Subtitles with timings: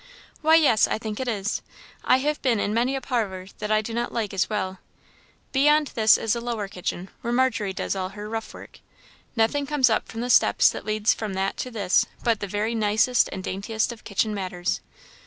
[0.41, 1.61] "Why, yes I think it is.
[2.03, 4.79] I have been in many a parlour that I do not like as well.
[5.51, 8.79] Beyond this is a lower kitchen, where Margery does all her rough work;
[9.35, 13.29] nothing comes up the steps that lead from that to this but the very nicest
[13.31, 14.81] and daintiest of kitchen matters.